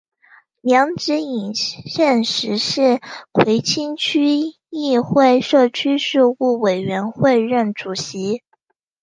[0.61, 2.99] 梁子颖现时是
[3.31, 4.25] 葵青区
[4.71, 8.41] 议会社区事务委员会任主席。